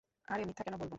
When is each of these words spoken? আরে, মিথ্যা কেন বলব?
আরে, 0.27 0.43
মিথ্যা 0.45 0.63
কেন 0.63 0.75
বলব? 0.75 0.89